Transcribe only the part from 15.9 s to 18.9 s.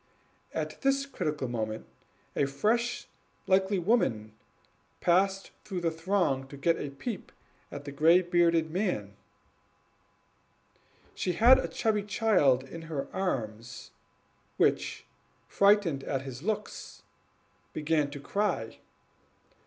at his looks, began to cry.